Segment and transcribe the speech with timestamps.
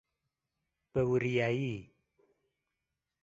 [0.93, 1.75] بەوریایی!